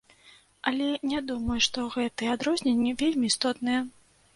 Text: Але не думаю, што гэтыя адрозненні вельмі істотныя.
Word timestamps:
Але 0.71 0.87
не 1.11 1.21
думаю, 1.29 1.59
што 1.67 1.87
гэтыя 1.99 2.35
адрозненні 2.41 2.99
вельмі 3.05 3.25
істотныя. 3.35 3.91